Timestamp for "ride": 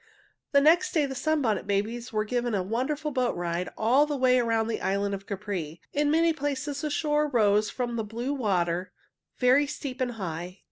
3.35-3.69